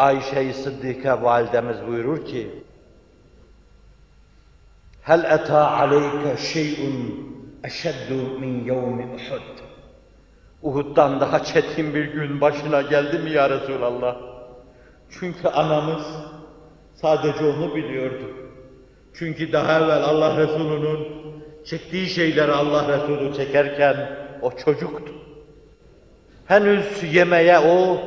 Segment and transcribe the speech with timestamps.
[0.00, 2.50] Ayşe-i Sıddike validemiz buyurur ki,
[5.02, 7.30] Hel eta aleyke şey'un
[7.64, 9.56] eşeddu min yevmi Uhud.
[10.62, 14.16] Uhud'dan daha çetin bir gün başına geldi mi ya Resulallah?
[15.10, 16.02] Çünkü anamız
[16.94, 18.30] sadece onu biliyordu.
[19.14, 21.08] Çünkü daha evvel Allah Resulü'nün
[21.64, 23.96] çektiği şeyleri Allah Resulü çekerken
[24.42, 25.12] o çocuktu.
[26.46, 27.98] Henüz yemeğe o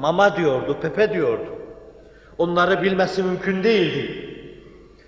[0.00, 1.58] mama diyordu, pepe diyordu.
[2.38, 4.28] Onları bilmesi mümkün değildi.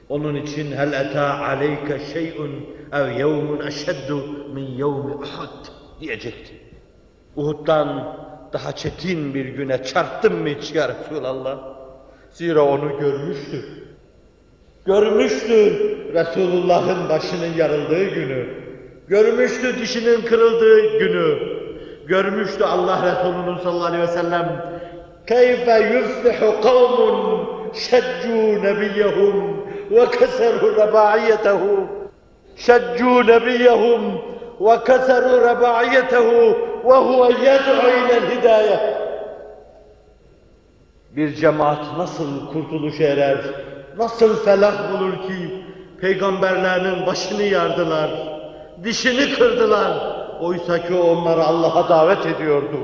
[0.08, 2.50] Onun için hel eta aleyke şey'un
[2.92, 5.66] ev yevmun eşeddu min yevmi Uhud
[6.00, 6.54] diyecekti.
[7.36, 8.16] Uhud'dan
[8.52, 11.58] daha çetin bir güne çarptın mı hiç ya Resulallah?
[12.30, 13.64] Zira onu görmüştü.
[14.86, 15.72] Görmüştü
[16.14, 18.46] Resulullah'ın başının yarıldığı günü.
[19.08, 21.59] Görmüştü dişinin kırıldığı günü.
[22.06, 24.62] Görmüştü Allah Resulü'nün sallallahu aleyhi ve sellem.
[27.74, 31.86] Şeccu nebiyehum ve keseru rebaiyetehu.
[32.56, 34.02] Şeccu nebiyehum
[34.60, 38.80] ve keseru rebaiyetehu ve huve yed'u ilel hidayeh.
[41.16, 43.38] Bir cemaat nasıl kurtuluş erer,
[43.98, 45.64] nasıl felah bulur ki
[46.00, 48.10] peygamberlerinin başını yardılar,
[48.84, 50.19] dişini kırdılar.
[50.41, 52.77] Oysa ki o onları Allah'a davet ediyordu.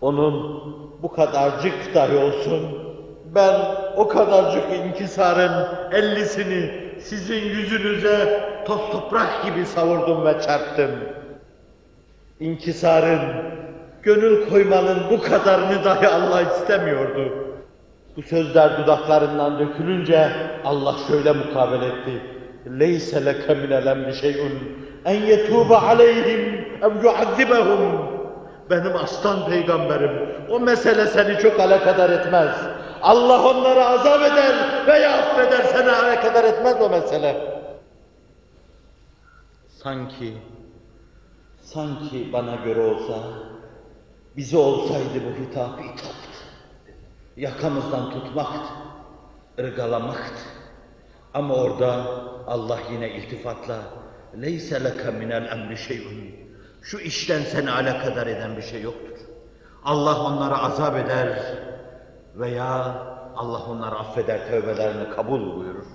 [0.00, 0.62] Onun
[1.02, 2.62] bu kadarcık dahi olsun,
[3.34, 3.60] ben
[3.96, 6.70] o kadarcık inkisarın ellisini
[7.00, 10.90] sizin yüzünüze toz toprak gibi savurdum ve çarptım.
[12.40, 13.20] İnkisarın,
[14.02, 17.32] gönül koymanın bu kadarını dahi Allah istemiyordu.
[18.16, 20.28] Bu sözler dudaklarından dökülünce
[20.64, 22.22] Allah şöyle mukabele etti.
[22.66, 24.40] لَيْسَ لَكَ مِنَ الْاَمْرِ شَيْءٌ
[25.05, 28.13] en yetuba aleyhim ev yuazzibahum
[28.69, 30.11] benim aslan peygamberim
[30.49, 32.55] o mesele seni çok alakadar etmez.
[33.01, 34.55] Allah onları azap eder
[34.87, 37.53] veya affeder seni alakadar etmez o mesele.
[39.83, 40.33] Sanki
[41.61, 43.13] sanki bana göre olsa
[44.37, 46.33] bize olsaydı bu hitap hitaptı
[47.37, 48.73] yakamızdan tutmaktı
[49.59, 50.43] ırgalamaktı.
[51.33, 52.05] Ama orada
[52.47, 53.75] Allah yine iltifatla
[54.34, 56.32] لَيْسَ لَكَ مِنَ الْاَمْرِ شَيْءٌ
[56.82, 59.18] Şu işten seni alakadar eden bir şey yoktur.
[59.84, 61.42] Allah onları azap eder
[62.34, 62.68] veya
[63.36, 65.86] Allah onları affeder, tövbelerini kabul buyurur.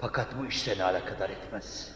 [0.00, 1.92] Fakat bu iş seni alakadar etmez.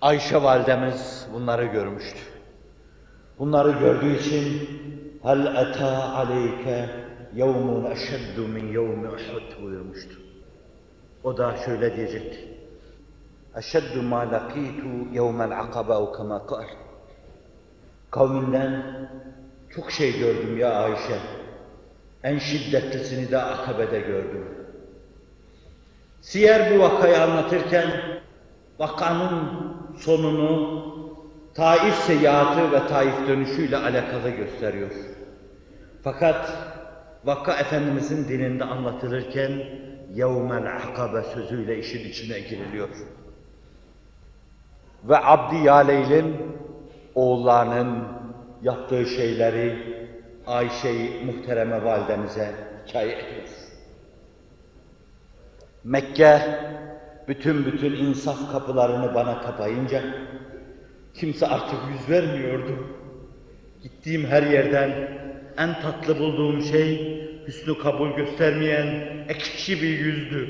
[0.00, 2.20] Ayşe validemiz bunları görmüştü.
[3.38, 4.68] Bunları gördüğü için
[5.22, 6.90] hel eta aleyke
[7.34, 10.14] yevmun eşeddu min yevmi Uhud buyurmuştu.
[11.23, 12.39] O da şöyle diyecekti.
[13.57, 16.63] Eşeddu ma lakitu yevmel akabe kema kal.
[18.11, 18.83] Kavminden
[19.75, 21.19] çok şey gördüm ya Ayşe.
[22.23, 24.45] En şiddetlisini de akabede gördüm.
[26.21, 27.91] Siyer bu vakayı anlatırken
[28.79, 29.49] vakanın
[29.97, 30.79] sonunu
[31.53, 34.89] Taif seyahatı ve Taif dönüşüyle alakalı gösteriyor.
[36.03, 36.51] Fakat
[37.25, 39.51] vaka Efendimizin dilinde anlatılırken
[40.15, 42.89] yevmel akabe sözüyle işin içine giriliyor.
[45.03, 46.35] Ve Abdi Yaleyl'in
[47.15, 48.03] oğullarının
[48.61, 49.75] yaptığı şeyleri
[50.47, 52.51] Ayşe-i Muhtereme validemize
[52.87, 53.47] hikaye ediyor.
[55.83, 56.41] Mekke
[57.27, 60.03] bütün bütün insaf kapılarını bana kapayınca
[61.13, 62.87] kimse artık yüz vermiyordu.
[63.83, 65.19] Gittiğim her yerden
[65.57, 67.19] en tatlı bulduğum şey
[67.49, 70.47] hüsnü kabul göstermeyen ekşi bir yüzdü.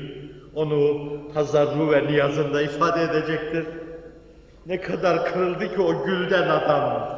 [0.54, 3.64] Onu tazarru ve niyazında ifade edecektir.
[4.66, 7.08] Ne kadar kırıldı ki o gülden adam,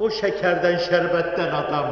[0.00, 1.86] o şekerden şerbetten adam,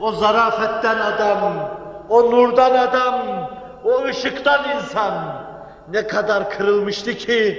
[0.00, 1.70] o zarafetten adam,
[2.08, 3.48] o nurdan adam,
[3.84, 5.44] o ışıktan insan
[5.90, 7.58] ne kadar kırılmıştı ki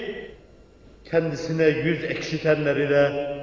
[1.11, 3.35] kendisine yüz ekşitenler ile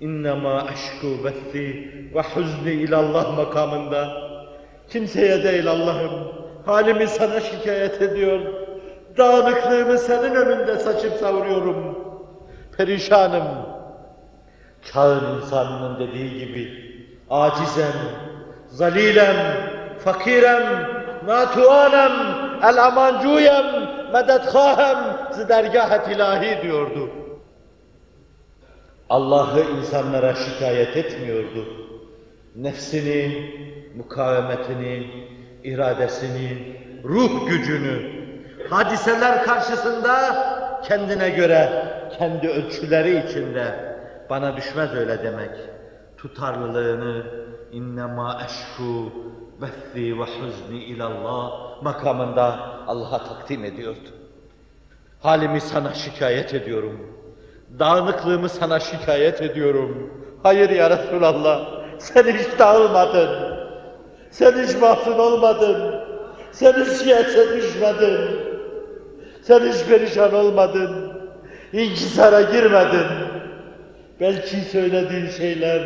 [0.00, 4.31] innema eşku bethi ve huzni ilallah makamında
[4.92, 6.10] kimseye değil Allah'ım
[6.66, 8.40] halimi sana şikayet ediyor
[9.18, 11.98] dağınıklığımı senin önünde saçıp savuruyorum
[12.76, 13.44] perişanım
[14.92, 16.68] çağın insanının dediği gibi
[17.30, 17.92] acizem
[18.68, 19.36] zalilem
[20.04, 20.88] fakirem
[21.26, 22.12] natuanem
[22.62, 23.66] el amancuyem
[24.12, 24.98] mededhahem
[25.32, 27.10] zidergahet ilahi diyordu.
[29.10, 31.64] Allah'ı insanlara şikayet etmiyordu.
[32.56, 33.50] Nefsini,
[33.96, 35.06] mukavemetini,
[35.64, 38.12] iradesini, ruh gücünü,
[38.70, 40.14] hadiseler karşısında
[40.88, 41.86] kendine göre,
[42.18, 43.94] kendi ölçüleri içinde
[44.30, 45.50] bana düşmez öyle demek.
[46.18, 47.26] tutarlılığını
[47.72, 49.12] innema eşku
[49.62, 51.52] bethi ve huzni ilallah
[51.82, 54.08] makamında Allah'a takdim ediyordu.
[55.22, 57.00] Halimi sana şikayet ediyorum.
[57.78, 60.10] Dağınıklığımı sana şikayet ediyorum.
[60.42, 61.68] Hayır ya Resulallah,
[61.98, 63.51] sen hiç dağılmadın.
[64.32, 65.94] Sen hiç mahzun olmadın.
[66.52, 68.18] Sen hiç yiyese düşmedin.
[69.42, 71.12] Sen hiç perişan olmadın.
[71.72, 73.06] İnkisara girmedin.
[74.20, 75.82] Belki söylediğin şeyler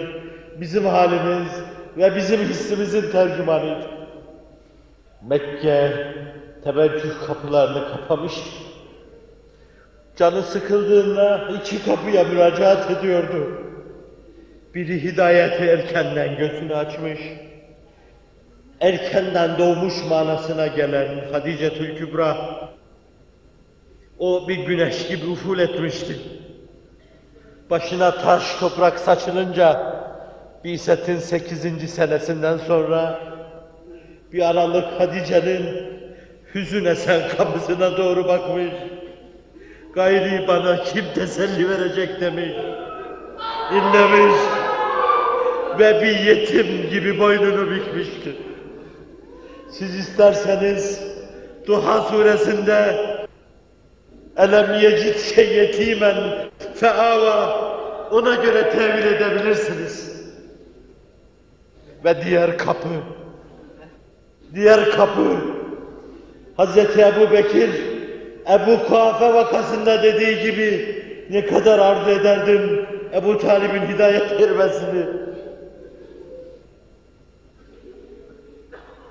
[0.61, 1.53] bizim halimiz
[1.97, 3.87] ve bizim hissimizin tercümanıydı.
[5.29, 5.93] Mekke
[6.65, 8.51] teveccüh kapılarını kapamıştı.
[10.17, 13.63] Canı sıkıldığında iki kapıya müracaat ediyordu.
[14.75, 17.21] Biri hidayeti erkenden gözünü açmış,
[18.81, 22.37] erkenden doğmuş manasına gelen Hadice Kübra,
[24.19, 26.17] o bir güneş gibi uful etmişti.
[27.71, 29.97] Başına taş toprak saçılınca,
[30.65, 31.91] Biset'in 8.
[31.91, 33.21] senesinden sonra
[34.33, 35.87] bir aralık Hadice'nin
[36.55, 38.73] hüzün esen kapısına doğru bakmış.
[39.95, 42.53] Gayri bana kim teselli verecek demiş.
[43.73, 44.37] İnlemiş
[45.79, 48.37] ve bir yetim gibi boynunu bükmüştü.
[49.79, 51.01] Siz isterseniz
[51.67, 52.97] Duha suresinde
[54.37, 56.17] Elem yecitke yetimen
[56.75, 57.61] feava
[58.13, 60.17] ona göre tevil edebilirsiniz.
[62.05, 62.89] Ve diğer kapı
[64.55, 65.37] diğer kapı
[66.57, 67.71] Hazreti Ebu Bekir
[68.51, 70.97] Ebu Kuafe vakasında dediği gibi
[71.31, 75.07] ne kadar arzu ederdim Ebu Talib'in hidayet vermesini.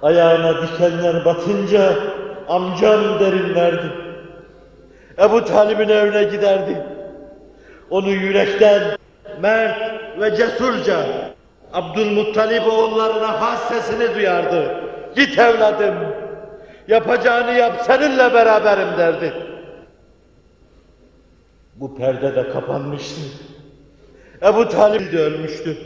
[0.05, 1.93] Ayağına dikenler batınca
[2.47, 3.91] amcam derinlerdi.
[5.19, 6.83] Ebu Talib'in evine giderdi.
[7.89, 8.97] Onu yürekten,
[9.41, 9.79] mert
[10.19, 11.05] ve cesurca
[11.73, 14.83] Abdülmuttalip oğullarına has sesini duyardı.
[15.15, 15.95] Git evladım,
[16.87, 19.33] yapacağını yap seninle beraberim derdi.
[21.75, 23.21] Bu perde de kapanmıştı.
[24.43, 25.77] Ebu Talib de ölmüştü.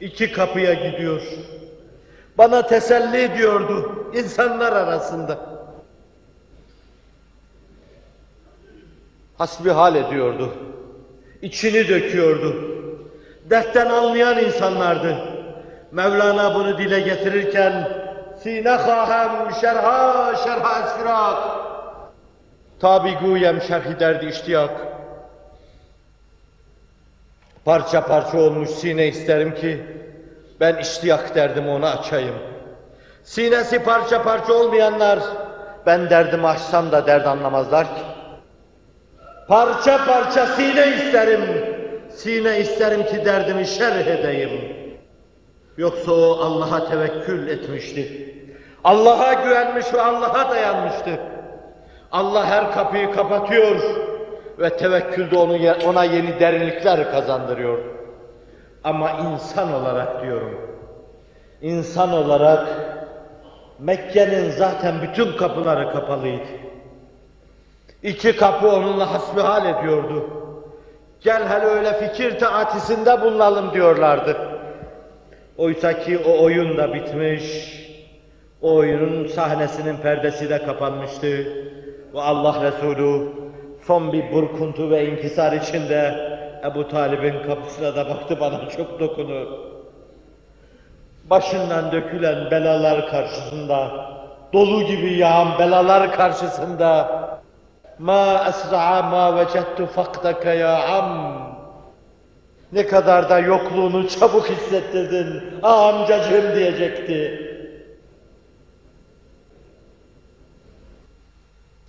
[0.00, 1.22] İki kapıya gidiyor.
[2.38, 5.38] Bana teselli diyordu insanlar arasında.
[9.38, 10.54] Hasbihal ediyordu.
[11.42, 12.74] İçini döküyordu.
[13.50, 15.16] Dertten anlayan insanlardı.
[15.92, 17.88] Mevlana bunu dile getirirken
[18.42, 21.38] Sine khahem şerha şerha esfirak
[22.80, 24.70] Tabi guyem şerhi derdi iştiyak
[27.64, 29.86] Parça parça olmuş sine isterim ki
[30.60, 32.34] ben iştiyak derdim onu açayım.
[33.22, 35.18] Sinesi parça parça olmayanlar
[35.86, 38.02] ben derdimi açsam da derd anlamazlar ki.
[39.48, 41.40] Parça parça sine isterim.
[42.10, 44.76] Sine isterim ki derdimi şerh edeyim.
[45.76, 48.34] Yoksa o Allah'a tevekkül etmişti.
[48.84, 51.20] Allah'a güvenmiş ve Allah'a dayanmıştı.
[52.12, 53.80] Allah her kapıyı kapatıyor
[54.58, 57.78] ve tevekkülde onu ona yeni derinlikler kazandırıyor.
[58.84, 60.60] Ama insan olarak diyorum.
[61.62, 62.66] İnsan olarak
[63.78, 66.48] Mekke'nin zaten bütün kapıları kapalıydı.
[68.02, 70.30] İki kapı onunla hasbihal ediyordu.
[71.20, 74.36] Gel hele öyle fikir taatisinde bulunalım diyorlardı.
[75.58, 77.74] Oysa ki o oyun da bitmiş,
[78.62, 81.26] o oyunun sahnesinin perdesi de kapanmıştı.
[82.14, 83.28] Ve Allah Resulü
[83.86, 86.33] son bir burkuntu ve inkisar içinde
[86.64, 89.58] Ebu Talib'in kapısına da baktı bana çok dokunu.
[91.30, 94.06] Başından dökülen belalar karşısında,
[94.52, 97.20] dolu gibi yağan belalar karşısında
[97.98, 101.34] ma esra'a ma vecettu fakdaka ya am
[102.72, 107.40] ne kadar da yokluğunu çabuk hissettirdin ah amcacığım diyecekti.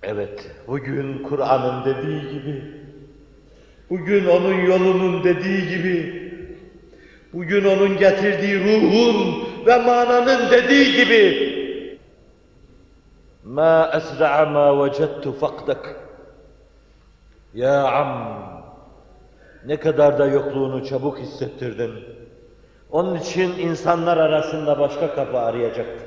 [0.02, 2.85] Evet, bugün Kur'an'ın dediği gibi,
[3.90, 6.26] bugün onun yolunun dediği gibi,
[7.32, 11.56] bugün onun getirdiği ruhun ve mananın dediği gibi,
[13.44, 15.96] Ma esra'a ma vecettu fakdak.
[17.54, 18.38] Ya am,
[19.66, 21.90] ne kadar da yokluğunu çabuk hissettirdin.
[22.90, 26.04] Onun için insanlar arasında başka kapı arayacaktı.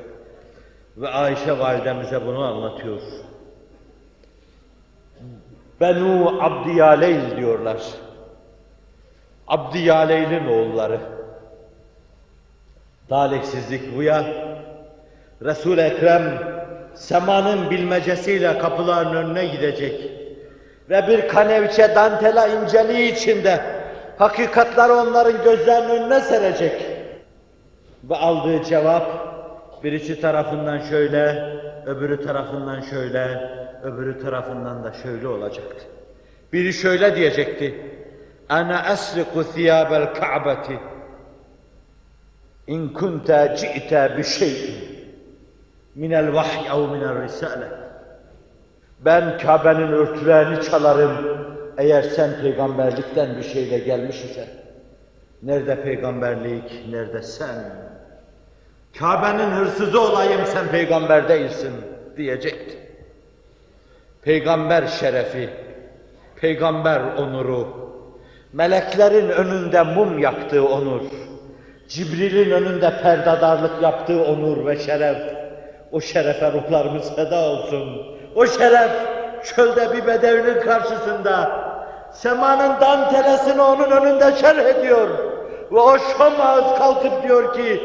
[0.98, 3.01] Ve Ayşe validemize bunu anlatıyor.
[5.81, 7.77] Benu Abdiyaleyl diyorlar.
[9.48, 11.00] Abdiyaleyl'in oğulları.
[13.09, 14.25] Talihsizlik bu ya.
[15.41, 16.24] Resul-i Ekrem
[16.95, 20.12] semanın bilmecesiyle kapıların önüne gidecek
[20.89, 23.62] ve bir kanevçe dantela inceliği içinde
[24.17, 26.86] hakikatları onların gözlerinin önüne serecek.
[28.03, 29.03] Ve aldığı cevap
[29.83, 31.53] birisi tarafından şöyle,
[31.86, 33.50] öbürü tarafından şöyle,
[33.83, 35.86] öbürü tarafından da şöyle olacaktı.
[36.53, 37.81] Biri şöyle diyecekti.
[38.50, 40.79] Ana asriku thiyabel ka'beti
[42.67, 44.75] in kunta ci'te bi şey'in
[45.95, 47.67] minel vahy ev minel risale.
[49.05, 51.12] Ben Kabe'nin örtülerini çalarım
[51.77, 54.48] eğer sen peygamberlikten bir şeyle gelmiş isen.
[55.43, 57.55] Nerede peygamberlik, nerede sen?
[59.00, 61.74] Kabe'nin hırsızı olayım sen peygamber değilsin
[62.17, 62.78] diyecekti.
[64.21, 65.49] Peygamber şerefi,
[66.41, 67.67] peygamber onuru,
[68.53, 71.01] meleklerin önünde mum yaktığı onur,
[71.88, 75.17] Cibril'in önünde perdadarlık yaptığı onur ve şeref,
[75.91, 78.01] o şerefe ruhlarımız feda olsun.
[78.35, 78.91] O şeref
[79.43, 81.51] çölde bir bedevinin karşısında
[82.13, 85.09] semanın dantelesini onun önünde şerh ediyor.
[85.71, 87.81] Ve o şom ağız kalkıp diyor ki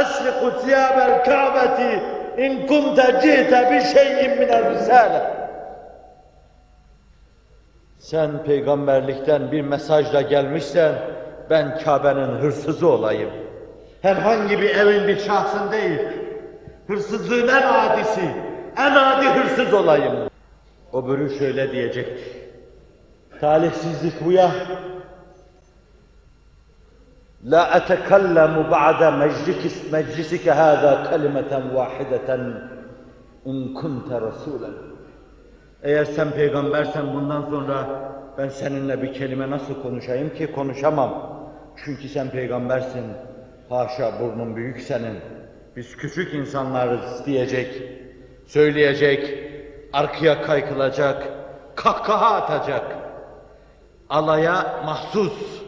[0.00, 2.02] esriku siyabel kâbeti
[2.38, 5.39] in kunte cihte bir şeyin minel risale.
[8.00, 10.94] Sen peygamberlikten bir mesajla gelmişsen
[11.50, 13.30] ben Kabe'nin hırsızı olayım.
[14.02, 15.98] Herhangi bir evin bir şahsın değil.
[16.86, 18.30] Hırsızlığın en adisi,
[18.76, 20.14] en adi hırsız olayım.
[20.92, 22.22] O bölü şöyle diyecekti.
[23.40, 24.50] Talihsizlik bu ya.
[27.44, 32.54] La etekellemu ba'de meclis, meclisike hâzâ kelimeten vâhideten
[33.44, 34.89] in kunte rasûlen.
[35.82, 37.86] Eğer sen peygambersen bundan sonra
[38.38, 41.40] ben seninle bir kelime nasıl konuşayım ki konuşamam.
[41.84, 43.04] Çünkü sen peygambersin.
[43.68, 45.18] Haşa burnun büyük senin.
[45.76, 47.82] Biz küçük insanlarız diyecek.
[48.46, 49.38] Söyleyecek.
[49.92, 51.28] Arkaya kaykılacak.
[51.74, 52.96] Kahkaha atacak.
[54.10, 55.62] Alaya mahsus.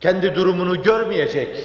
[0.00, 1.64] Kendi durumunu görmeyecek.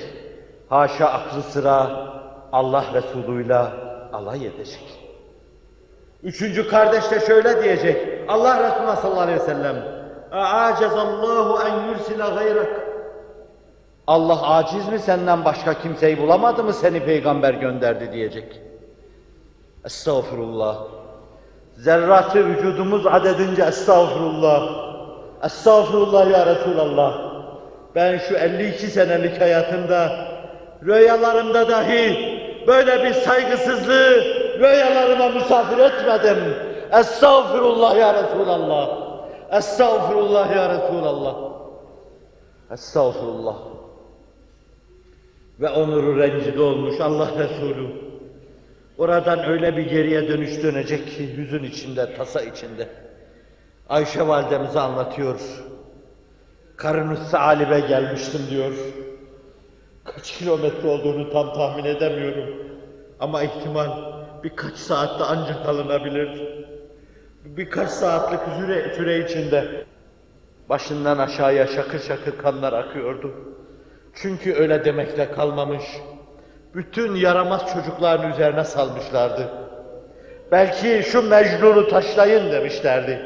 [0.69, 2.07] Haşa aklı sıra
[2.51, 3.57] Allah Resulü'yle
[4.13, 5.00] alay edecek.
[6.23, 8.07] Üçüncü kardeş de şöyle diyecek.
[8.27, 9.75] Allah Resulü sallallahu aleyhi ve sellem.
[10.31, 12.67] A'acazallahu en yursila gayrak.
[14.07, 18.61] Allah aciz mi senden başka kimseyi bulamadı mı seni peygamber gönderdi diyecek.
[19.85, 20.77] Estağfurullah.
[21.75, 24.69] Zerratı vücudumuz adedince estağfurullah.
[25.43, 27.31] Estağfurullah ya Resulallah.
[27.95, 30.11] Ben şu 52 senelik hayatımda
[30.85, 36.37] rüyalarımda dahi böyle bir saygısızlığı rüyalarıma misafir etmedim.
[36.99, 38.89] Estağfurullah ya Resulallah.
[39.51, 41.35] Estağfurullah ya Resulallah.
[42.71, 43.55] Estağfurullah.
[45.59, 47.87] Ve onuru rencide olmuş Allah Resulü.
[48.97, 52.87] Oradan öyle bir geriye dönüş dönecek ki hüzün içinde, tasa içinde.
[53.89, 55.39] Ayşe validemize anlatıyor.
[56.75, 58.71] Karın Salibe gelmiştim diyor.
[60.03, 62.55] Kaç kilometre olduğunu tam tahmin edemiyorum.
[63.19, 66.41] Ama ihtimal birkaç saatte ancak alınabilir.
[67.45, 69.85] Birkaç saatlik süre, süre içinde
[70.69, 73.33] başından aşağıya şakır şakır kanlar akıyordu.
[74.15, 75.83] Çünkü öyle demekle kalmamış.
[76.75, 79.49] Bütün yaramaz çocukların üzerine salmışlardı.
[80.51, 83.19] Belki şu Mecnun'u taşlayın demişlerdi.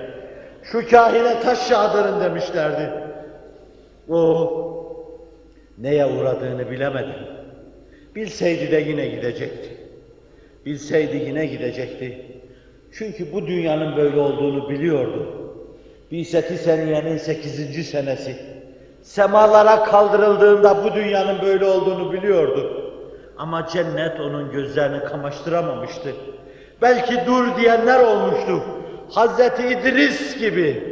[0.63, 2.91] Şu kahine taş yağdırın demişlerdi.
[4.10, 4.51] O
[5.77, 7.15] neye uğradığını bilemedi.
[8.15, 9.84] Bilseydi de yine gidecekti.
[10.66, 12.26] Bilseydi yine gidecekti.
[12.92, 15.26] Çünkü bu dünyanın böyle olduğunu biliyordu.
[16.12, 18.37] Biseti Seniye'nin sekizinci senesi.
[19.02, 22.92] Semalara kaldırıldığında bu dünyanın böyle olduğunu biliyordu.
[23.38, 26.14] Ama cennet onun gözlerini kamaştıramamıştı.
[26.82, 28.62] Belki dur diyenler olmuştu.
[29.10, 30.90] Hazreti İdris gibi.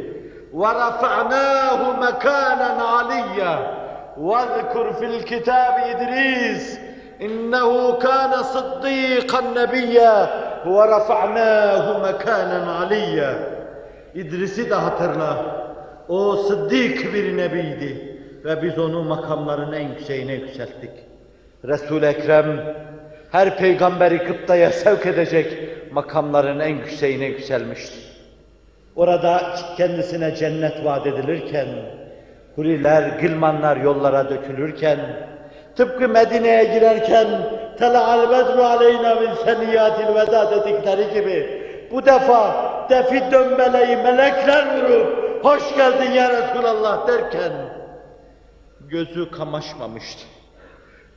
[0.53, 3.55] وَرَفَعْنَاهُ مَكَانًا عَلِيًّا
[4.27, 6.82] وَاذْكُرْ فِي الْكِتَابِ إِدْرِيسَ
[7.25, 7.71] إِنَّهُ
[8.05, 10.15] كَانَ صِدِّيقًا نَبِيًّا
[10.65, 13.31] وَرَفَعْنَاهُ مَكَانًا عَلِيًّا
[14.15, 15.59] İdris'i de hatırla.
[16.09, 20.91] O sıddık bir nebiydi ve biz onu makamların en yükseğine yükselttik.
[21.65, 22.75] Resul-i Ekrem
[23.31, 25.57] her peygamberi Kıpta'ya sevk edecek
[25.91, 27.95] makamların en yükseğine yükselmişti.
[28.95, 31.67] Orada kendisine cennet vaat edilirken,
[32.55, 34.99] huriler, gılmanlar yollara dökülürken,
[35.76, 37.28] tıpkı Medine'ye girerken
[37.78, 42.54] tela'al bedru aleyna min seniyatil veda dedikleri gibi bu defa
[42.90, 47.52] defi dönmeleyi melekler vurup hoş geldin ya Resulallah derken
[48.80, 50.26] gözü kamaşmamıştı.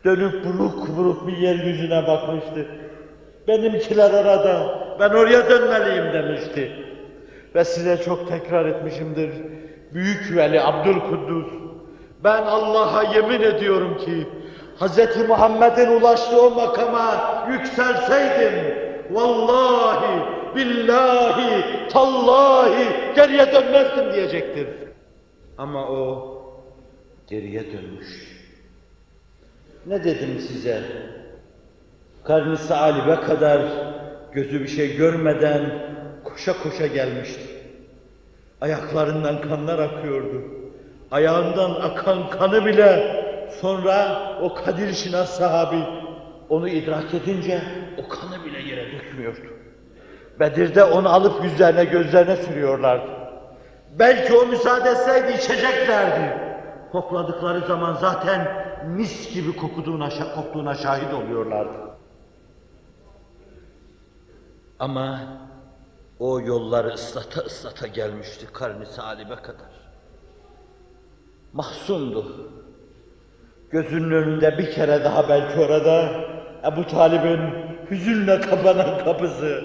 [0.05, 2.65] Dönüp buruk buruk bir yeryüzüne bakmıştı.
[3.47, 6.71] Benimkiler orada, ben oraya dönmeliyim demişti.
[7.55, 9.29] Ve size çok tekrar etmişimdir.
[9.93, 11.47] Büyük Veli Abdülkuddus,
[12.23, 14.27] ben Allah'a yemin ediyorum ki,
[14.79, 15.27] Hz.
[15.27, 18.75] Muhammed'in ulaştığı o makama yükselseydim,
[19.11, 20.21] vallahi,
[20.55, 24.67] billahi, tallahi geriye dönmezdim diyecektir.
[25.57, 26.37] Ama o
[27.27, 28.37] geriye dönmüş.
[29.85, 30.81] Ne dedim size?
[32.23, 33.61] Karnı salibe kadar
[34.31, 35.71] gözü bir şey görmeden
[36.23, 37.41] koşa koşa gelmişti.
[38.61, 40.41] Ayaklarından kanlar akıyordu.
[41.11, 43.17] Ayağından akan kanı bile
[43.61, 45.83] sonra o Kadir Şinas sahabi
[46.49, 47.61] onu idrak edince
[47.97, 49.47] o kanı bile yere dökmüyordu.
[50.39, 53.11] Bedir'de onu alıp yüzlerine gözlerine sürüyorlardı.
[53.99, 56.47] Belki o müsaade etseydi içeceklerdi.
[56.91, 58.47] Kokladıkları zaman zaten
[58.85, 61.87] mis gibi kokuduğuna, koktuğuna şahit oluyorlardı.
[64.79, 65.19] Ama
[66.19, 69.71] o yolları ıslata ıslata gelmişti karnı salibe kadar.
[71.53, 72.51] Mahzundu.
[73.69, 76.09] Gözünün önünde bir kere daha belki orada
[76.65, 77.39] Ebu Talib'in
[77.91, 79.61] hüzünle kapanan kapısı,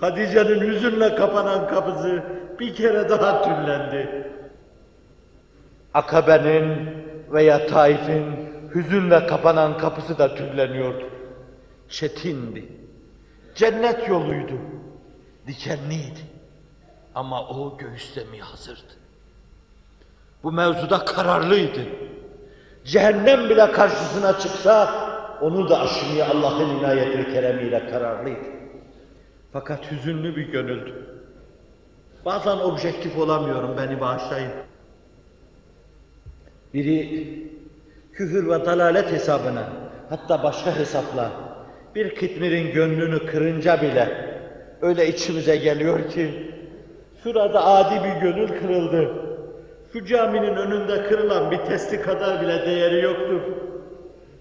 [0.00, 2.22] Hatice'nin hüzünle kapanan kapısı
[2.60, 4.32] bir kere daha tüllendi.
[5.94, 6.88] Akabe'nin
[7.32, 8.24] veya Taif'in
[8.74, 11.10] hüzünle kapanan kapısı da tülleniyordu.
[11.88, 12.64] Çetindi.
[13.54, 14.58] Cennet yoluydu.
[15.46, 16.20] Dikenliydi.
[17.14, 18.92] Ama o göğüslemeye hazırdı.
[20.42, 21.80] Bu mevzuda kararlıydı.
[22.86, 24.94] Cehennem bile karşısına çıksa
[25.40, 28.46] onu da aşmaya Allah'ın inayeti keremiyle kararlıydı.
[29.52, 30.94] Fakat hüzünlü bir gönüldü.
[32.24, 34.52] Bazen objektif olamıyorum beni bağışlayın.
[36.74, 37.28] Biri
[38.12, 39.68] küfür ve dalalet hesabına
[40.10, 41.30] hatta başka hesapla
[41.94, 44.08] bir kitmirin gönlünü kırınca bile
[44.80, 46.52] öyle içimize geliyor ki
[47.22, 49.25] şurada adi bir gönül kırıldı.
[49.96, 53.40] Şu caminin önünde kırılan bir testi kadar bile değeri yoktur.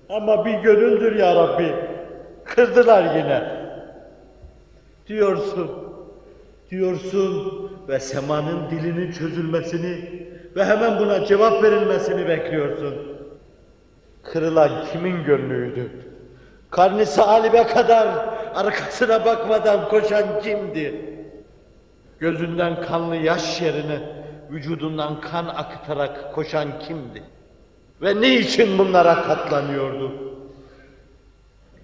[0.10, 1.76] Ama bir gönüldür ya Rabbi.
[2.46, 3.44] Kırdılar yine.
[5.08, 5.72] Diyorsun.
[6.72, 12.96] Diyorsun ve semanın dilinin çözülmesini ve hemen buna cevap verilmesini bekliyorsun.
[14.24, 15.92] Kırılan kimin gönlüydü?
[16.72, 18.08] Karnı salibe kadar
[18.56, 20.96] arkasına bakmadan koşan kimdi?
[22.20, 27.24] Gözünden kanlı yaş yerine vücudundan kan akıtarak koşan kimdi?
[28.02, 30.12] Ve ne için bunlara katlanıyordu?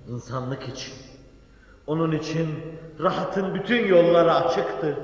[0.10, 0.94] İnsanlık için.
[1.88, 2.48] Onun için
[3.00, 4.98] rahatın bütün yolları açıktı.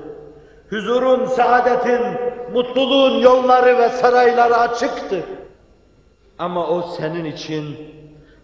[0.70, 2.00] Huzurun, saadetin,
[2.52, 5.24] mutluluğun yolları ve sarayları açıktı.
[6.38, 7.76] Ama o senin için,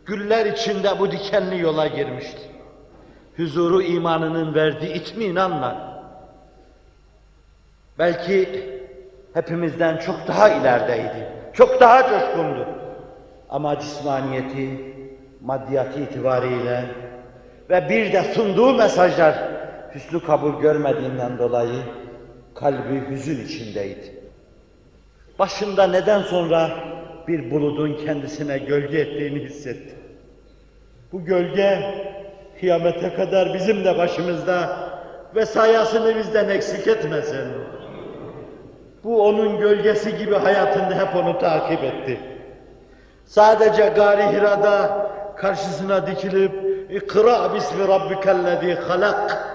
[0.06, 2.40] güller içinde bu dikenli yola girmişti.
[3.36, 5.94] Huzuru imanının verdiği itminanla.
[7.98, 8.73] Belki
[9.34, 12.68] hepimizden çok daha ilerideydi, çok daha coşkundu.
[13.50, 14.94] Ama cismaniyeti,
[15.40, 16.84] maddiyatı itibariyle
[17.70, 19.34] ve bir de sunduğu mesajlar
[19.94, 21.82] hüsnü kabul görmediğinden dolayı
[22.54, 24.14] kalbi hüzün içindeydi.
[25.38, 26.70] Başında neden sonra
[27.28, 29.94] bir buludun kendisine gölge ettiğini hissetti.
[31.12, 31.94] Bu gölge
[32.60, 34.76] kıyamete kadar bizim de başımızda
[35.34, 37.48] ve sayasını bizden eksik etmesin.
[39.04, 42.20] Bu onun gölgesi gibi hayatında hep onu takip etti.
[43.24, 46.52] Sadece Gari Hira'da karşısına dikilip
[46.90, 49.48] İkra bismi rabbikellezî halak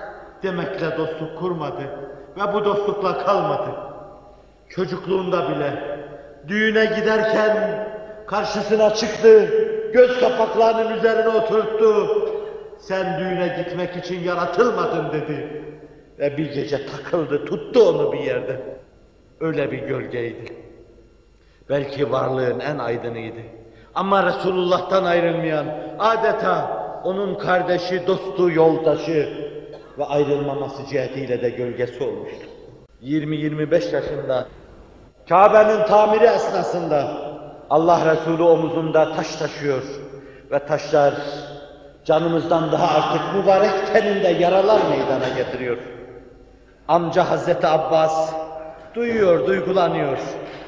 [0.43, 1.81] demekle dostluk kurmadı
[2.37, 3.69] ve bu dostlukla kalmadı.
[4.69, 5.73] Çocukluğunda bile
[6.47, 7.87] düğüne giderken
[8.27, 9.49] karşısına çıktı,
[9.93, 12.07] göz kapaklarının üzerine oturttu.
[12.79, 15.63] Sen düğüne gitmek için yaratılmadın dedi.
[16.19, 18.78] Ve bir gece takıldı, tuttu onu bir yerde.
[19.39, 20.53] Öyle bir gölgeydi.
[21.69, 23.39] Belki varlığın en aydınıydı.
[23.95, 25.65] Ama Resulullah'tan ayrılmayan,
[25.99, 29.49] adeta onun kardeşi, dostu, yoldaşı
[29.97, 32.45] ve ayrılmaması cihetiyle de gölgesi olmuştu.
[33.03, 34.47] 20-25 yaşında
[35.29, 37.17] Kabe'nin tamiri esnasında
[37.69, 39.83] Allah Resulü omuzunda taş taşıyor
[40.51, 41.13] ve taşlar
[42.05, 45.77] canımızdan daha artık mübarek teninde yaralar meydana getiriyor.
[46.87, 48.33] Amca Hazreti Abbas
[48.95, 50.17] duyuyor, duygulanıyor.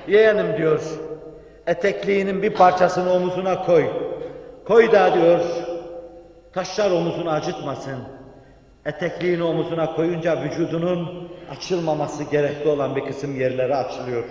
[0.07, 0.81] Yeğenim diyor,
[1.67, 3.85] etekliğinin bir parçasını omuzuna koy.
[4.65, 5.39] Koy da diyor,
[6.53, 7.97] taşlar omuzunu acıtmasın.
[8.85, 14.23] Etekliğini omuzuna koyunca vücudunun açılmaması gerekli olan bir kısım yerleri açılıyor.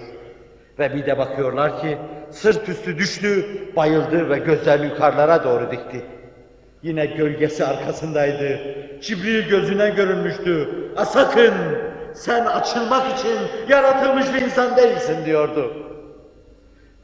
[0.78, 1.98] Ve bir de bakıyorlar ki
[2.30, 6.04] sırt üstü düştü, bayıldı ve gözlerini yukarılara doğru dikti.
[6.82, 8.58] Yine gölgesi arkasındaydı.
[9.00, 10.68] Cibril gözüne görünmüştü.
[10.96, 11.54] A sakın
[12.14, 15.72] sen açılmak için yaratılmış bir insan değilsin diyordu.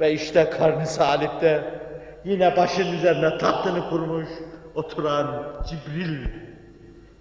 [0.00, 1.80] Ve işte karnı salipte
[2.24, 4.28] yine başın üzerine tahtını kurmuş
[4.74, 5.26] oturan
[5.68, 6.26] Cibril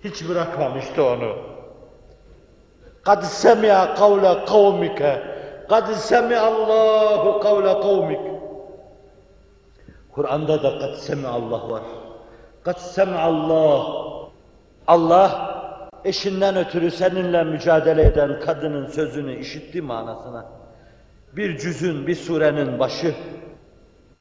[0.03, 1.35] hiç bırakmamıştı onu.
[3.03, 5.23] Kad semi'a kavle kavmike
[5.69, 8.19] kad semi'a Allahu kavle kavmik
[10.11, 11.81] Kur'an'da da kad semi'a Allah var.
[12.63, 13.85] Kad semi'a Allah
[14.87, 15.54] Allah
[16.04, 20.46] eşinden ötürü seninle mücadele eden kadının sözünü işitti manasına.
[21.36, 23.14] Bir cüzün, bir surenin başı.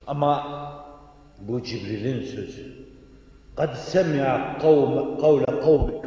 [0.07, 0.45] Ama
[1.39, 2.79] bu Cibril'in sözü.
[3.57, 4.25] قَدْ سَمِعَ
[4.63, 6.05] قَوْمَ قَوْلَ قَوْمِكَ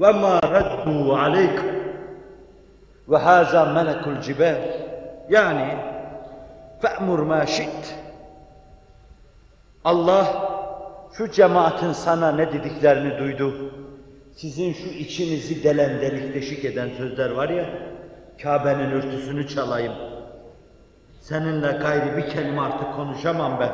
[0.00, 1.58] وَمَا رَدُّوا عَلَيْكَ
[3.10, 4.60] وَهَذَا مَلَكُ الْجِبَالِ
[5.30, 5.68] Yani
[6.82, 7.84] فَأْمُرْ مَا شِئْتِ
[9.84, 10.26] Allah
[11.12, 13.54] şu cemaatin sana ne dediklerini duydu.
[14.35, 17.69] sizin şu içinizi delen delik deşik eden sözler var ya,
[18.43, 19.93] Kabe'nin örtüsünü çalayım.
[21.21, 23.71] Seninle gayri bir kelime artık konuşamam ben.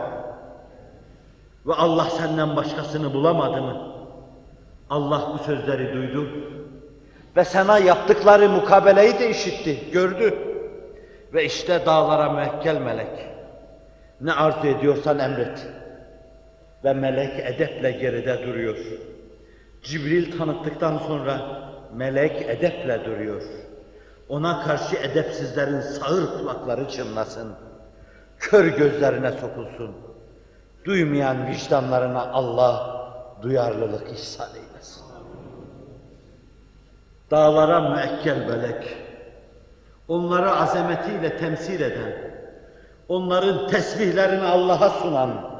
[1.65, 3.91] Ve Allah senden başkasını bulamadı mı?
[4.89, 6.29] Allah bu sözleri duydu.
[7.37, 10.37] Ve sana yaptıkları mukabeleyi de işitti, gördü.
[11.33, 13.27] Ve işte dağlara müekkel melek.
[14.21, 15.67] Ne arzu ediyorsan emret.
[16.83, 18.77] Ve melek edeple geride duruyor.
[19.83, 21.41] Cibril tanıttıktan sonra
[21.93, 23.41] melek edeple duruyor.
[24.29, 27.53] Ona karşı edepsizlerin sağır kulakları çınlasın.
[28.39, 29.91] Kör gözlerine sokulsun.
[30.85, 33.01] Duymayan vicdanlarına Allah
[33.41, 35.03] duyarlılık ihsan eylesin.
[37.31, 38.97] Dağlara müekkel melek,
[40.07, 42.13] onları azametiyle temsil eden,
[43.09, 45.51] onların tesbihlerini Allah'a sunan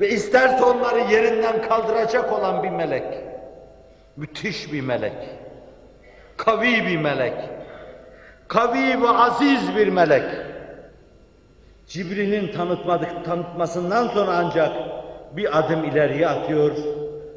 [0.00, 3.24] ve isterse onları yerinden kaldıracak olan bir melek,
[4.16, 5.12] müthiş bir melek,
[6.36, 7.34] kavi bir melek,
[8.48, 10.24] kavi ve aziz bir melek.
[11.86, 14.72] Cibril'in tanıtmadık, tanıtmasından sonra ancak
[15.36, 16.72] bir adım ileriye atıyor.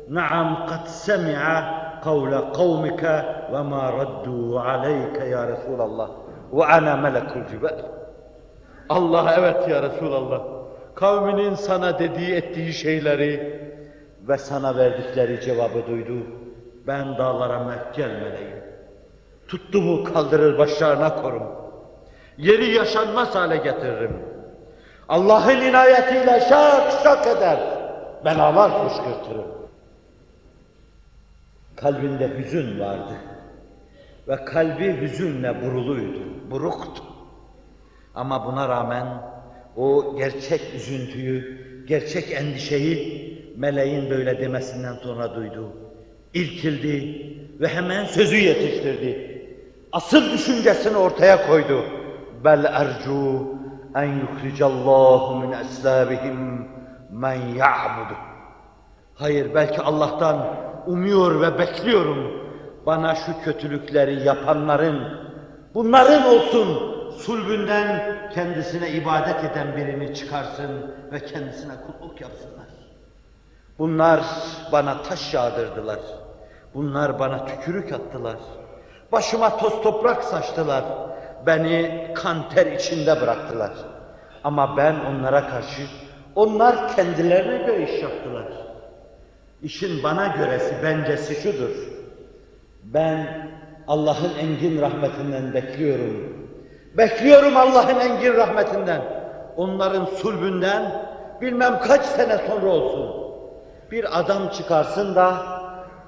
[0.10, 6.10] Naam kad semi'a kavle kavmike ve ma raddu aleyke ya Resulallah
[6.54, 7.86] ve ana melekul cibel.
[8.90, 10.42] Allah evet ya Resulallah.
[10.96, 13.62] Kavminin sana dediği ettiği şeyleri
[14.28, 16.14] ve sana verdikleri cevabı duydu.
[16.88, 18.64] Ben dağlara mehkel meleğim.
[19.48, 21.44] Tuttu mu kaldırır başlarına korum.
[22.38, 24.20] Yeri yaşanmaz hale getiririm.
[25.10, 27.60] Allah'ın inayetiyle şak şak eder.
[28.26, 29.48] Belalar fışkırtırım.
[31.76, 33.14] Kalbinde hüzün vardı.
[34.28, 36.20] Ve kalbi hüzünle buruluydu,
[36.52, 37.04] buruktu.
[38.16, 39.08] Ama buna rağmen
[39.78, 45.74] o gerçek üzüntüyü, gerçek endişeyi meleğin böyle demesinden sonra duydu.
[46.34, 47.26] İrkildi
[47.60, 49.42] ve hemen sözü yetiştirdi.
[49.92, 51.84] Asıl düşüncesini ortaya koydu.
[52.44, 53.48] Bel ercu
[53.96, 56.68] en yuhricallahu min eslabihim
[57.12, 58.18] men ya'budu.
[59.16, 60.56] Hayır belki Allah'tan
[60.88, 62.48] umuyor ve bekliyorum.
[62.86, 65.18] Bana şu kötülükleri yapanların,
[65.74, 70.72] bunların olsun sulbünden kendisine ibadet eden birini çıkarsın
[71.12, 72.67] ve kendisine kulluk yapsınlar.
[73.80, 74.22] Bunlar
[74.72, 76.00] bana taş yağdırdılar.
[76.74, 78.38] Bunlar bana tükürük attılar.
[79.12, 80.84] Başıma toz toprak saçtılar.
[81.46, 83.72] Beni kan ter içinde bıraktılar.
[84.44, 85.82] Ama ben onlara karşı,
[86.36, 88.46] onlar kendilerine göre iş yaptılar.
[89.64, 91.70] İşin bana göresi, bencesi şudur.
[92.84, 93.50] Ben
[93.88, 96.38] Allah'ın engin rahmetinden bekliyorum.
[96.98, 99.02] Bekliyorum Allah'ın engin rahmetinden.
[99.58, 101.06] Onların sulbünden
[101.42, 103.27] bilmem kaç sene sonra olsun.
[103.92, 105.38] Bir adam çıkarsın da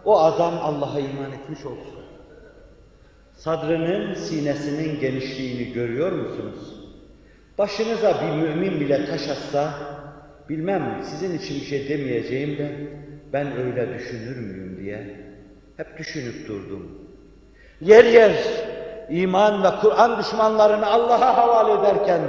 [0.06, 2.00] o adam Allah'a iman etmiş olsun.
[3.34, 6.80] Sadrının sinesinin genişliğini görüyor musunuz?
[7.58, 9.74] Başınıza bir mümin bile taş atsa,
[10.50, 12.72] bilmem sizin için bir şey demeyeceğim de
[13.34, 15.20] ben öyle düşünür müyüm diye
[15.78, 16.92] hep düşünüp durdum.
[17.82, 18.32] Yer yer
[19.10, 22.22] iman ve Kur'an düşmanlarını Allah'a havale ederken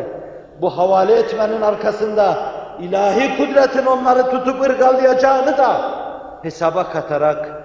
[0.60, 2.49] bu havale etmenin arkasında
[2.82, 6.00] ilahi kudretin onları tutup ırgalayacağını da
[6.42, 7.62] hesaba katarak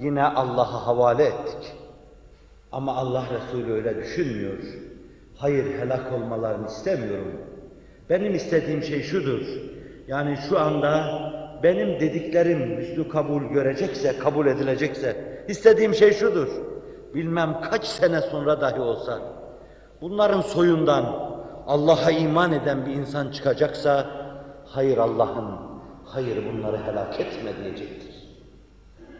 [0.00, 1.72] yine Allah'a havale ettik.
[2.72, 4.58] Ama Allah Resulü öyle düşünmüyor.
[5.36, 7.40] Hayır helak olmalarını istemiyorum.
[8.10, 9.40] Benim istediğim şey şudur.
[10.08, 11.20] Yani şu anda
[11.62, 15.16] benim dediklerim üstü kabul görecekse, kabul edilecekse
[15.48, 16.48] istediğim şey şudur.
[17.14, 19.18] Bilmem kaç sene sonra dahi olsa
[20.00, 21.04] bunların soyundan
[21.66, 24.06] Allah'a iman eden bir insan çıkacaksa
[24.70, 25.58] hayır Allah'ım,
[26.04, 28.14] hayır bunları helak etme diyecektir.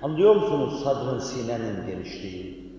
[0.02, 2.72] Anlıyor musunuz sadrın sinenin genişliği?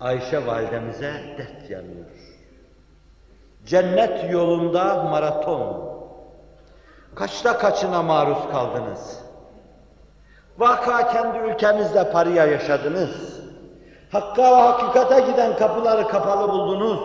[0.00, 2.10] Ayşe validemize dert yanıyor.
[3.66, 5.88] Cennet yolunda maraton.
[7.14, 9.20] Kaçta kaçına maruz kaldınız?
[10.58, 13.40] Vaka kendi ülkenizde paraya yaşadınız.
[14.12, 17.00] Hakka ve hakikate giden kapıları kapalı buldunuz.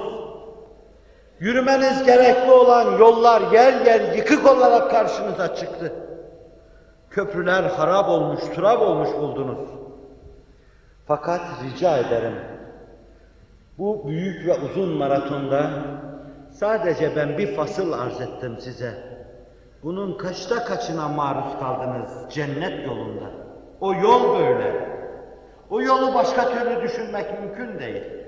[1.43, 5.93] Yürümeniz gerekli olan yollar yer yer yıkık olarak karşınıza çıktı.
[7.09, 9.69] Köprüler harap olmuş, turap olmuş buldunuz.
[11.07, 12.33] Fakat rica ederim,
[13.77, 15.69] bu büyük ve uzun maratonda
[16.51, 18.93] sadece ben bir fasıl arz ettim size.
[19.83, 23.25] Bunun kaçta kaçına maruz kaldınız cennet yolunda?
[23.81, 24.89] O yol böyle.
[25.69, 28.22] O yolu başka türlü düşünmek mümkün değil.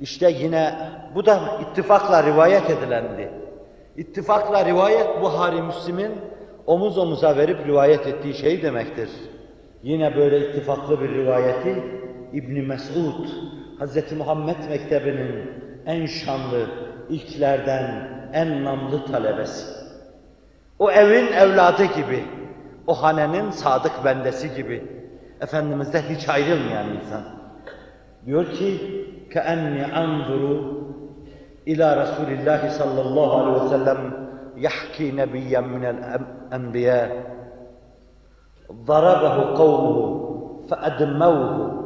[0.00, 0.74] İşte yine
[1.14, 3.30] bu da ittifakla rivayet edilendi.
[3.96, 6.12] İttifakla rivayet Buhari Müslim'in
[6.66, 9.08] omuz omuza verip rivayet ettiği şey demektir.
[9.82, 11.82] Yine böyle ittifaklı bir rivayeti
[12.32, 13.28] İbn Mesud,
[13.80, 14.12] Hz.
[14.12, 15.50] Muhammed Mektebi'nin
[15.86, 16.66] en şanlı,
[17.08, 19.66] ilklerden en namlı talebesi.
[20.78, 22.24] O evin evladı gibi,
[22.86, 24.84] o hanenin sadık bendesi gibi,
[25.40, 27.22] Efendimiz'den hiç ayrılmayan insan.
[28.26, 28.99] Diyor ki,
[29.30, 30.72] كأني أنظر
[31.68, 37.10] إلى رسول الله صلى الله عليه وسلم يحكي نبيا من الأنبياء.
[38.72, 39.98] ضربه قومه
[40.68, 41.80] فأدموه.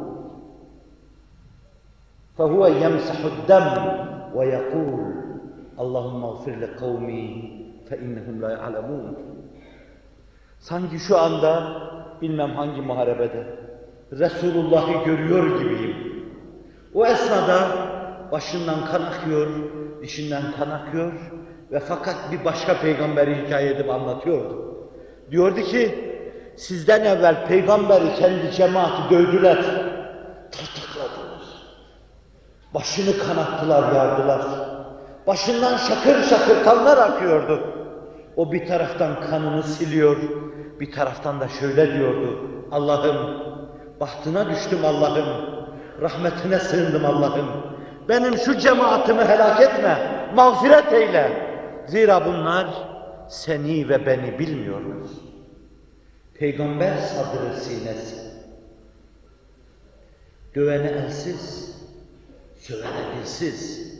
[2.37, 3.69] فهو يمسح الدم
[4.35, 5.13] ويقول
[5.79, 7.51] اللهم اغفر لقومي
[7.89, 9.15] فإنهم لا يعلمون.
[10.59, 11.81] Sanki şu anda
[12.21, 13.47] bilmem hangi muharebede
[14.11, 16.04] Resulullah'ı görüyor gibiyim.
[16.95, 17.67] O esnada
[18.31, 19.47] başından kan akıyor,
[20.01, 21.13] dişinden kan akıyor
[21.71, 24.75] ve fakat bir başka peygamberi hikaye edip anlatıyordu.
[25.31, 26.13] Diyordu ki,
[26.57, 29.57] sizden evvel peygamberi kendi cemaati dövdüler,
[30.51, 31.41] tırtıkladılar.
[32.73, 34.41] Başını kanattılar, yardılar.
[35.27, 37.59] Başından şakır şakır kanlar akıyordu.
[38.35, 40.17] O bir taraftan kanını siliyor,
[40.79, 42.39] bir taraftan da şöyle diyordu.
[42.71, 43.17] Allah'ım,
[43.99, 45.54] bahtına düştüm Allah'ım,
[46.01, 47.45] rahmetine sığındım Allah'ım.
[48.09, 49.97] Benim şu cemaatimi helak etme,
[50.35, 51.31] mağfiret eyle.
[51.87, 52.67] Zira bunlar
[53.29, 55.09] seni ve beni bilmiyorlar.
[56.39, 58.15] Peygamber sadrı sinesi.
[60.55, 61.75] Dövene elsiz,
[62.59, 63.93] sövene dilsiz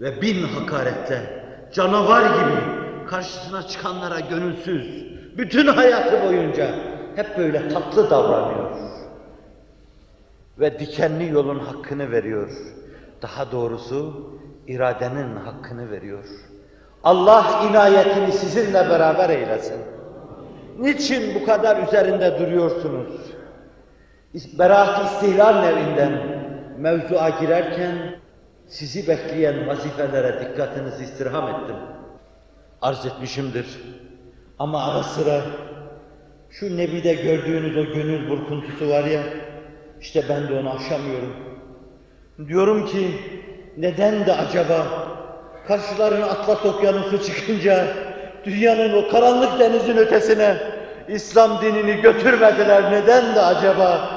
[0.00, 2.60] ve bin hakaretle canavar gibi
[3.06, 5.04] karşısına çıkanlara gönülsüz,
[5.38, 6.74] bütün hayatı boyunca
[7.16, 8.91] hep böyle tatlı davranıyor.
[10.62, 12.50] Ve dikenli yolun hakkını veriyor.
[13.22, 14.30] Daha doğrusu
[14.66, 16.24] iradenin hakkını veriyor.
[17.04, 19.80] Allah inayetini sizinle beraber eylesin.
[20.78, 23.12] Niçin bu kadar üzerinde duruyorsunuz?
[24.58, 26.12] Beraat istihlal nevinden
[26.78, 27.94] mevzuğa girerken
[28.66, 31.76] sizi bekleyen vazifelere dikkatinizi istirham ettim.
[32.82, 33.66] Arz etmişimdir.
[34.58, 35.42] Ama ara sıra
[36.50, 39.22] şu Nebi'de gördüğünüz o gönül burkuntusu var ya,
[40.02, 41.36] işte ben de onu aşamıyorum.
[42.48, 43.08] Diyorum ki
[43.76, 44.86] neden de acaba
[45.68, 47.86] karşılarına Atlas Okyanusu çıkınca
[48.44, 50.56] dünyanın o karanlık denizin ötesine
[51.08, 54.10] İslam dinini götürmediler neden de acaba?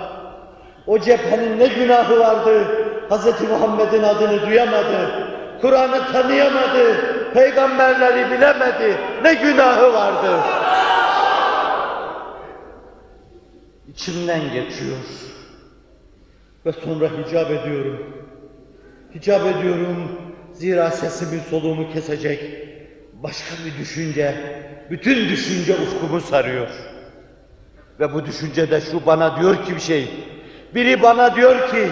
[0.88, 2.66] O cephenin ne günahı vardı?
[3.10, 3.50] Hz.
[3.50, 5.28] Muhammed'in adını duyamadı.
[5.62, 6.96] Kur'an'ı tanıyamadı.
[7.34, 8.98] Peygamberleri bilemedi.
[9.24, 10.28] Ne günahı vardı?
[13.88, 14.98] İçimden geçiyor.
[16.66, 17.98] Ve sonra hicap ediyorum.
[19.16, 20.12] Hicap ediyorum.
[20.54, 22.40] Zira sesimin soluğumu kesecek.
[23.14, 24.36] Başka bir düşünce,
[24.92, 26.68] bütün düşünce ufkumu sarıyor.
[28.00, 30.10] Ve bu düşünce de şu bana diyor ki bir şey.
[30.76, 31.90] Biri bana diyor ki,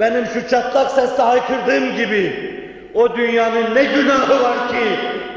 [0.00, 2.54] benim şu çatlak sesle haykırdığım gibi,
[2.94, 4.84] o dünyanın ne günahı var ki,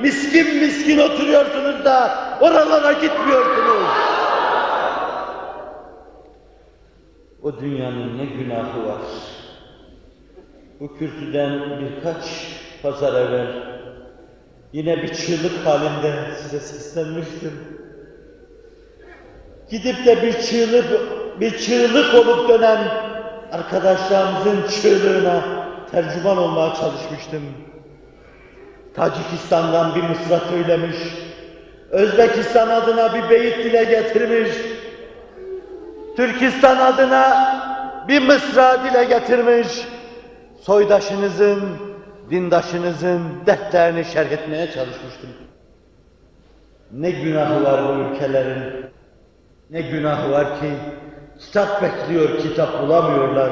[0.01, 3.76] miskin miskin oturuyorsunuz da oralara gitmiyorsunuz.
[7.43, 9.01] O dünyanın ne günahı var.
[10.79, 12.25] Bu kürsüden birkaç
[12.81, 13.47] pazar evvel
[14.73, 17.53] yine bir çığlık halinde size seslenmiştim.
[19.69, 20.85] Gidip de bir çığlık,
[21.41, 22.87] bir çığlık olup dönen
[23.51, 25.43] arkadaşlarımızın çığlığına
[25.91, 27.43] tercüman olmaya çalışmıştım.
[28.95, 30.97] Tacikistan'dan bir mısra söylemiş,
[31.91, 34.49] Özbekistan adına bir beyit dile getirmiş,
[36.17, 37.53] Türkistan adına
[38.07, 39.87] bir mısra dile getirmiş,
[40.61, 41.61] soydaşınızın,
[42.29, 45.29] dindaşınızın dertlerini şerh etmeye çalışmıştım.
[46.91, 48.85] Ne günahı var bu ülkelerin,
[49.69, 50.73] ne günahı var ki
[51.39, 53.51] kitap bekliyor, kitap bulamıyorlar.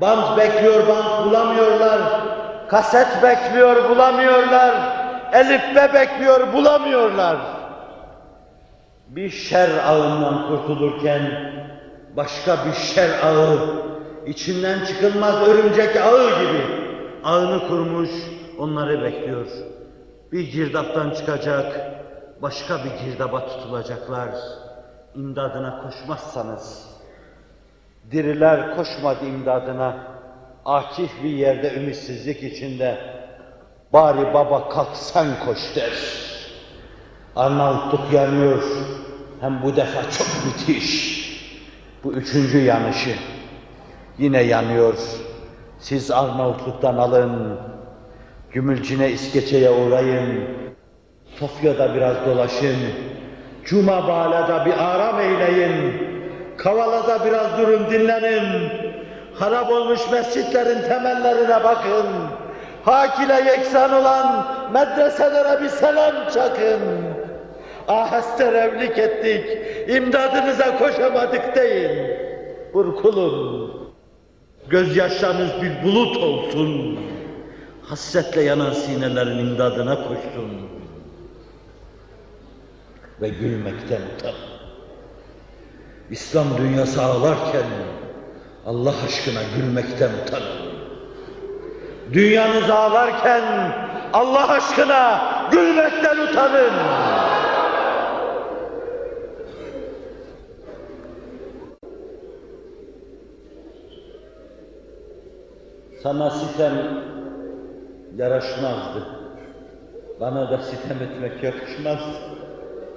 [0.00, 2.00] Band bekliyor, band bulamıyorlar.
[2.68, 4.74] Kaset bekliyor, bulamıyorlar.
[5.32, 7.36] Elifbe bekliyor, bulamıyorlar.
[9.16, 11.52] Bir şer ağından kurtulurken
[12.16, 13.82] başka bir şer ağı,
[14.26, 16.62] içinden çıkılmaz örümcek ağı gibi
[17.24, 18.10] ağını kurmuş,
[18.58, 19.46] onları bekliyor.
[20.32, 21.80] Bir girdaptan çıkacak,
[22.42, 24.30] başka bir girdaba tutulacaklar.
[25.14, 26.88] İmdadına koşmazsanız,
[28.10, 29.96] diriler koşmadı imdadına,
[30.64, 32.98] akif bir yerde ümitsizlik içinde,
[33.92, 35.92] bari baba kalk sen koş der.
[37.36, 38.62] Arnavutluk yanıyor,
[39.40, 41.22] hem bu defa çok müthiş.
[42.04, 43.14] Bu üçüncü yanışı.
[44.18, 44.94] Yine yanıyor.
[45.78, 47.58] Siz Arnavutluk'tan alın,
[48.50, 50.44] Gümülcine İskeçe'ye uğrayın,
[51.38, 52.76] Sofya'da biraz dolaşın,
[53.64, 56.02] Cuma Bağla'da bir aram eyleyin,
[56.56, 58.70] Kavala'da biraz durun dinlenin,
[59.34, 62.06] harap olmuş mescitlerin temellerine bakın,
[62.84, 67.11] hak ile yeksan olan medreselere bir selam çakın.
[67.88, 69.46] Aheste revlik ettik,
[69.88, 72.16] imdadınıza koşamadık deyin.
[72.74, 73.72] Burkulun,
[74.68, 76.98] gözyaşlarınız bir bulut olsun.
[77.82, 80.70] Hasretle yanan sinelerin imdadına koşsun.
[83.20, 84.34] Ve gülmekten utan.
[86.10, 87.64] İslam dünyası ağlarken
[88.66, 90.72] Allah aşkına gülmekten utanın.
[92.12, 93.42] Dünyanız ağlarken
[94.12, 96.72] Allah aşkına gülmekten utanın.
[106.02, 106.72] Sana sitem
[108.16, 109.06] yaraşmazdı.
[110.20, 112.18] Bana da sitem etmek yakışmazdı.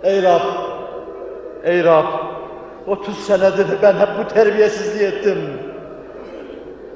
[0.03, 0.41] Ey Rab!
[1.63, 2.05] Ey Rab!
[2.87, 5.37] 30 senedir ben hep bu terbiyesizliği ettim.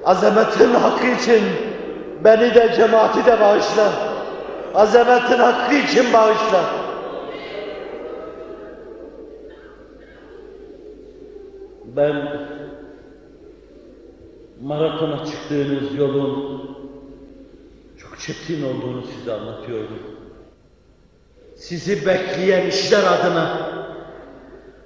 [0.05, 1.43] Azametin hakkı için
[2.23, 3.91] beni de cemaati de bağışla.
[4.75, 6.61] Azametin hakkı için bağışla.
[11.85, 12.15] Ben
[14.61, 16.61] maratona çıktığınız yolun
[17.97, 19.99] çok çetin olduğunu size anlatıyorum.
[21.55, 23.69] Sizi bekleyen işler adına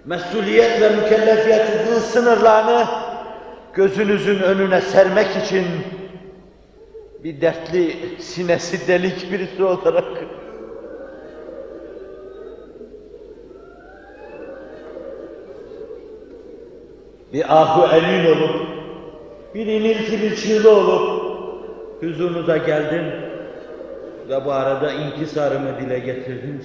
[0.06, 2.88] mesuliyet ve mükellefiyetinizin sınırlarını
[3.74, 5.66] gözünüzün önüne sermek için
[7.24, 10.06] bir dertli, sinesi delik birisi olarak
[17.34, 18.73] bir ahu emin olup,
[19.56, 21.24] bir inilti bir çığlı olup
[22.02, 23.06] huzurunuza geldim
[24.30, 26.62] ve bu arada inkisarımı dile getirdim.